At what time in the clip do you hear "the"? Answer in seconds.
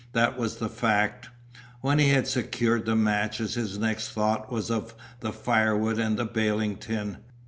0.55-0.67, 2.87-2.95, 5.19-5.31, 6.17-6.25